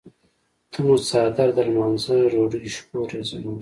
ته 0.71 0.79
مو 0.85 0.95
څادر 1.09 1.49
د 1.55 1.59
لمانځۀ 1.67 2.13
د 2.21 2.21
ډوډۍ 2.33 2.63
شکور 2.75 3.09
یې 3.15 3.21
زموږ. 3.29 3.59